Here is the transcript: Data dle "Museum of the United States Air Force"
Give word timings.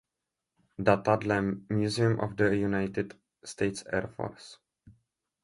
Data 0.87 1.15
dle 1.17 1.37
"Museum 1.75 2.19
of 2.21 2.35
the 2.35 2.49
United 2.57 3.13
States 3.45 3.85
Air 3.85 4.07
Force" 4.07 4.57